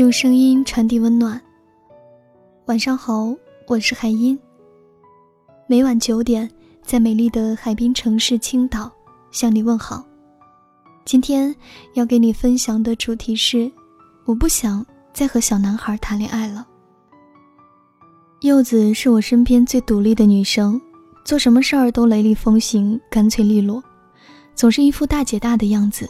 [0.00, 1.38] 用声音传递温暖。
[2.64, 3.34] 晚上好，
[3.66, 4.38] 我是海音。
[5.66, 6.50] 每晚九点，
[6.82, 8.90] 在美丽的海滨城市青岛
[9.30, 10.02] 向你问好。
[11.04, 11.54] 今天
[11.92, 13.70] 要给你分享的主题是：
[14.24, 14.82] 我不想
[15.12, 16.66] 再和小男孩谈恋爱了。
[18.40, 20.80] 柚子是我身边最独立的女生，
[21.26, 23.84] 做什么事儿都雷厉风行、干脆利落，
[24.54, 26.08] 总是一副大姐大的样子，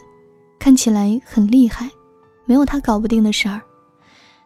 [0.57, 1.91] 看起来很厉害，
[2.45, 3.61] 没有她搞不定的事儿。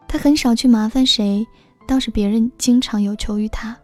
[0.08, 1.46] 她很少去麻烦谁，
[1.86, 3.76] 倒是别人经常有求于她。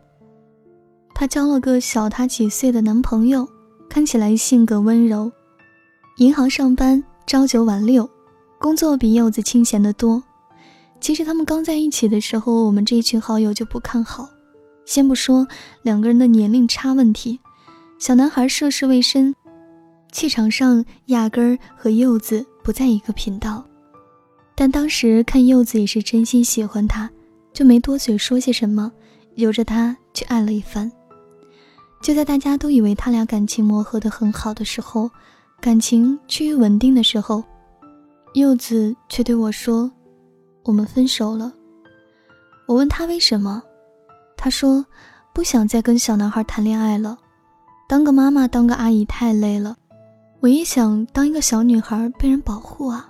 [1.15, 3.49] 她交了个小她几岁的男朋友，
[3.89, 5.31] 看起来性格温柔，
[6.17, 8.09] 银行上班，朝九晚六，
[8.59, 10.23] 工作比柚子清闲得多。
[11.01, 14.29] 其实他们刚在一起的时候，我们这一群好友就不看好。
[14.85, 15.47] 先不说
[15.83, 17.39] 两个人的年龄差问题，
[17.99, 19.35] 小男孩涉世未深，
[20.13, 23.65] 气场上压根儿和柚子不在一个频道。
[24.63, 27.11] 但当时看柚子也是真心喜欢他，
[27.53, 28.93] 就没多嘴说些什么，
[29.35, 30.89] 由着他去爱了一番。
[32.01, 35.11] 就在大家都以为他俩感情磨合的很好的时候，
[35.61, 37.43] 感情趋于稳定的时候，
[38.35, 39.91] 柚子却对我说
[40.63, 41.53] ：“我们分手了。”
[42.69, 43.61] 我问他为什么，
[44.37, 44.87] 他说
[45.35, 47.19] ：“不想再跟小男孩谈恋爱了，
[47.89, 49.77] 当个妈妈当个阿姨太累了，
[50.39, 53.09] 我也想当一个小女孩被人保护啊。”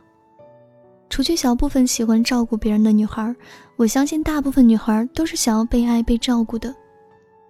[1.12, 3.36] 除去小部分喜欢照顾别人的女孩，
[3.77, 6.74] 我相信大部分女孩都是想要被爱、被照顾的。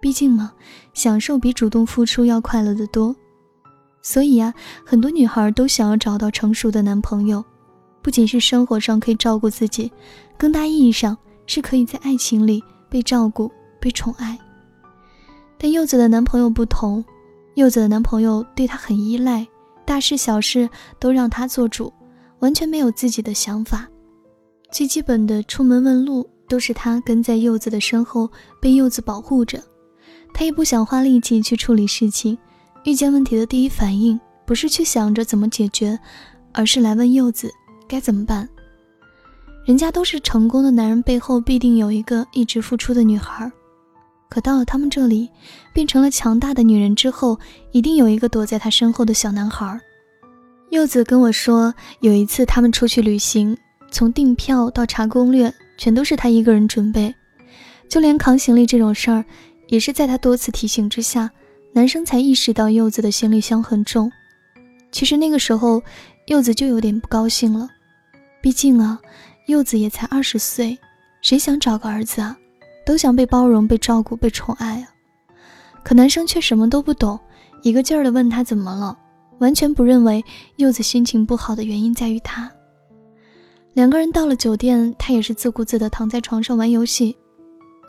[0.01, 0.51] 毕竟嘛，
[0.93, 3.15] 享受比主动付出要快乐得多。
[4.01, 4.53] 所以呀，
[4.85, 7.41] 很多女孩都想要找到成熟的男朋友，
[8.01, 9.89] 不仅是生活上可以照顾自己，
[10.37, 14.37] 更大意义上是可以在爱情里被照顾、被宠爱。
[15.57, 17.01] 但柚子的男朋友不同，
[17.53, 19.47] 柚子的男朋友对她很依赖，
[19.85, 20.69] 大事小事
[20.99, 21.93] 都让她做主，
[22.43, 23.87] 完全没有自己的想法。
[24.69, 29.63] 最基本的出门问路都是他跟在柚子的身后，被柚子保护着。
[30.33, 32.37] 他也不想花力气去处理事情，
[32.83, 35.97] 遇见问题的第一反应不是去想着怎么解决，
[36.51, 37.49] 而是来问柚子
[37.87, 38.49] 该怎么办。
[39.63, 43.49] 人家都是成功的男人背后必定有一个一直付出的女孩，
[44.29, 45.29] 可到了他们这里，
[45.73, 47.39] 变成了强大的女人之后，
[47.71, 49.79] 一定有一个躲在他身后的小男孩。
[50.73, 53.55] 柚子跟我说，有一次他们出去旅行，
[53.91, 57.13] 从订票到查攻略，全都是他一个人准备，
[57.87, 59.23] 就连扛行李这种事儿。
[59.67, 61.29] 也是在他多次提醒之下，
[61.73, 64.11] 男生才意识到柚子的行李箱很重。
[64.91, 65.79] 其实那个时候，
[66.25, 67.69] 柚子就有点不高兴了。
[68.41, 68.99] 毕竟啊，
[69.45, 70.75] 柚子也才二十岁，
[71.21, 72.35] 谁想找个儿子啊？
[72.83, 74.89] 都想被包容、被照顾、被宠爱啊。
[75.83, 77.19] 可男生却什么都不懂，
[77.61, 78.97] 一个劲儿的问他怎么了，
[79.39, 80.23] 完全不认为
[80.55, 82.51] 柚子心情不好的原因在于他。
[83.73, 87.17] 两个人到了酒店，他也是自顾自的躺在床上玩游戏，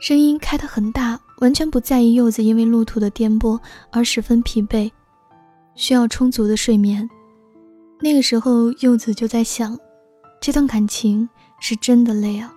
[0.00, 1.20] 声音开得很大。
[1.40, 3.58] 完全不在意柚子因为路途的颠簸
[3.90, 4.90] 而十分疲惫，
[5.74, 7.06] 需要充足的睡眠。
[8.00, 9.76] 那个时候，柚子就在想，
[10.40, 11.28] 这段感情
[11.60, 12.54] 是真的累啊。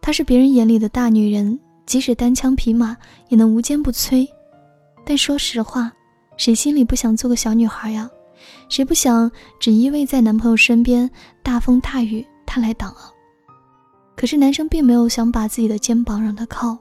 [0.00, 2.96] 她是别人眼里的大女人，即使单枪匹马
[3.28, 4.28] 也能无坚不摧。
[5.06, 5.92] 但说实话，
[6.36, 8.10] 谁心里不想做个小女孩呀？
[8.68, 11.08] 谁不想只依偎在男朋友身边，
[11.42, 13.12] 大风大雨他来挡啊？
[14.16, 16.76] 可是男生并没有想把自己的肩膀让他靠。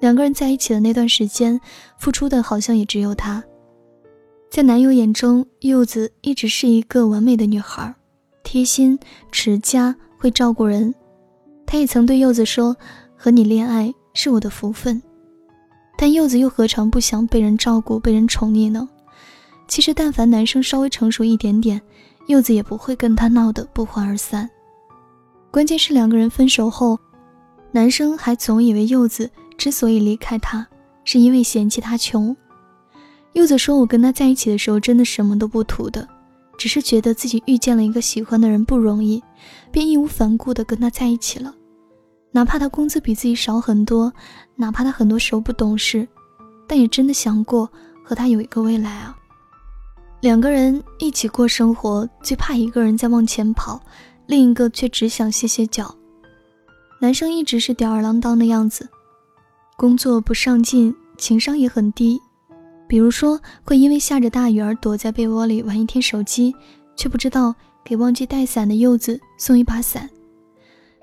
[0.00, 1.60] 两个人在一起的那段时间，
[1.96, 3.42] 付出的好像也只有他。
[4.50, 7.94] 在男友眼中，柚子一直是一个完美的女孩，
[8.42, 8.98] 贴心、
[9.30, 10.94] 持家、会照顾人。
[11.64, 12.76] 他也曾对柚子说
[13.16, 15.00] ：“和你恋爱是我的福分。”
[16.02, 18.88] 但柚子又何尝不想被人照顾、被人宠溺呢？
[19.68, 21.80] 其实，但凡男生稍微成熟一点点，
[22.26, 24.50] 柚子也不会跟他闹得不欢而散。
[25.52, 26.98] 关键是两个人分手后，
[27.70, 29.30] 男生还总以为柚子。
[29.56, 30.66] 之所以离开他，
[31.04, 32.36] 是因为嫌弃他穷。
[33.34, 36.08] 柚子说：“我跟他在一起的时候，真的什么都不图的，
[36.58, 39.22] 只是觉得自己遇见了一个喜欢的人不容易，
[39.70, 41.54] 便义无反顾地跟他在一起了。
[42.32, 44.12] 哪怕他工资比自己少很多，
[44.56, 46.08] 哪怕他很多时候不懂事，
[46.66, 47.70] 但也真的想过
[48.02, 49.16] 和他有一个未来啊。
[50.20, 53.80] 两个人一起过生活，最怕一个人在往前跑，
[54.26, 55.94] 另一个却只想歇歇脚。
[57.00, 58.88] 男生一直是吊儿郎当的样子。”
[59.76, 62.20] 工作不上进，情商也很低。
[62.86, 66.54] 比如说，会因为下着大雨而躲在被窝里玩一天手机，
[66.94, 70.08] 却不知道给忘记带伞的柚子送一把伞。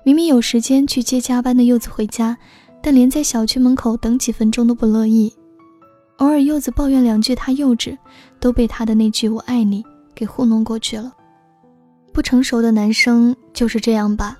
[0.02, 2.36] 明明有时间去接加班的柚子回家，
[2.82, 5.32] 但连在小区门口等几分钟都不乐意。
[6.16, 7.96] 偶尔柚子抱怨两句他幼稚，
[8.38, 11.12] 都被他的那句“我爱你”给糊弄过去了。
[12.12, 14.36] 不成熟的男生就是这样吧。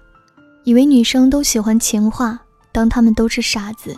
[0.64, 2.38] 以为女生都喜欢情话，
[2.72, 3.96] 当他们都是傻子，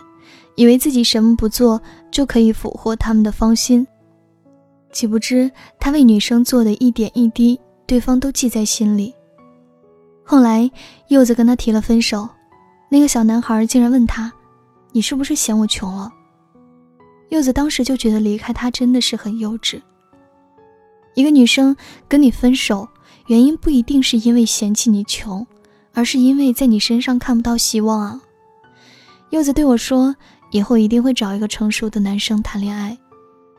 [0.55, 1.81] 以为自己什么不做
[2.11, 3.85] 就可以俘获他们的芳心。
[4.91, 9.13] 岂不知他为女生做的一点一滴，对方都记在心里。
[10.23, 10.69] 后来
[11.09, 12.27] 柚子跟他提了分手，
[12.89, 14.31] 那个小男孩竟然问他
[14.91, 16.11] ：“你是不是嫌我穷了？”
[17.29, 19.81] 柚子当时就觉得离开他真的是很幼稚。
[21.15, 21.75] 一个女生
[22.07, 22.87] 跟你分手，
[23.27, 25.45] 原因不一定是因为嫌弃你穷，
[25.93, 28.21] 而是因为在你身上看不到希望啊。
[29.29, 30.15] 柚子对我说
[30.51, 32.97] ：“以后一定会找一个成熟的男生谈恋爱。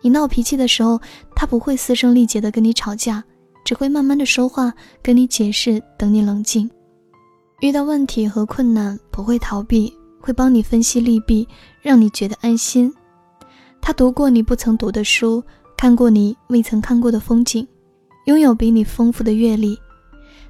[0.01, 1.01] 你闹脾气的时候，
[1.35, 3.23] 他不会嘶声力竭的跟你吵架，
[3.65, 4.73] 只会慢慢的说话，
[5.03, 6.71] 跟你解释，等你冷静。
[7.61, 11.49] 遇到问题和困难不会逃避，会帮你分析利弊，
[11.81, 12.93] 让你觉得安心。”
[13.81, 15.43] 他读过你不曾读的书，
[15.77, 17.67] 看过你未曾看过的风景，
[18.27, 19.79] 拥有比你丰富的阅历。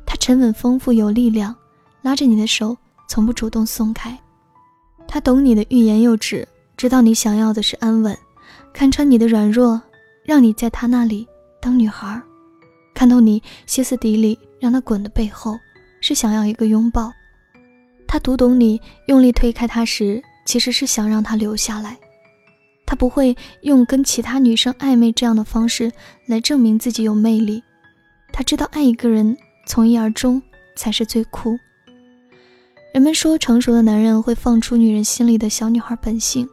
[0.07, 1.55] 他沉稳丰富有力量，
[2.03, 2.77] 拉着你的手
[3.09, 4.19] 从不主动松开。
[5.07, 6.47] 他懂你的欲言又止，
[6.77, 8.17] 知道你想要的是安稳，
[8.73, 9.81] 看穿你的软弱，
[10.25, 11.27] 让你在他那里
[11.61, 12.21] 当女孩。
[13.05, 15.59] 看到你歇斯底里让他滚的背后，
[16.01, 17.13] 是想要一个拥抱。
[18.07, 21.99] 他读懂你用力推开他时，其实是想让他留下来。
[22.87, 25.93] 他不会用跟其他女生暧昧这样的方式
[26.25, 27.63] 来证明自己有魅力。
[28.33, 29.37] 他知道爱一个人
[29.67, 30.41] 从一而终
[30.75, 31.59] 才是最酷。
[32.95, 36.49] 人们说成熟的男人会放出女人心里的小女孩本性，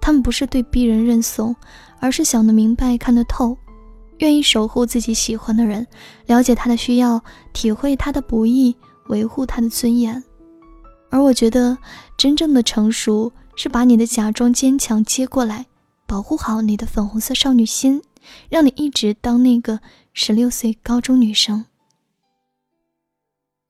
[0.00, 1.56] 他们不是对逼人认怂，
[1.98, 3.58] 而是想得明白看得透，
[4.20, 5.86] 愿意守护自己喜欢的人，
[6.24, 7.22] 了解他的需要，
[7.52, 8.74] 体会他的不易，
[9.08, 10.24] 维护他的尊严。
[11.10, 11.76] 而我觉得
[12.16, 13.30] 真正的成熟。
[13.56, 15.66] 是把你的假装坚强接过来，
[16.06, 18.00] 保护好你的粉红色少女心，
[18.48, 19.80] 让你一直当那个
[20.14, 21.66] 十六岁高中女生。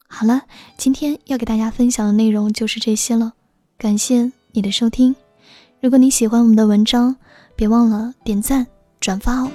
[0.07, 0.43] 好了，
[0.77, 3.33] 今天要给大家分享的内容就是这些了，
[3.77, 5.17] 感谢你的收听。
[5.81, 7.17] 如果你喜欢我们的文章，
[7.57, 8.65] 别忘了点赞
[9.01, 9.51] 转发哦。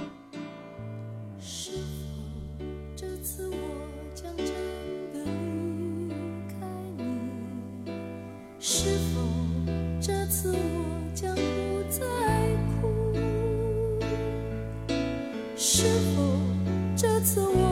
[15.78, 15.84] 是
[16.16, 16.40] 否
[16.96, 17.65] 这次我？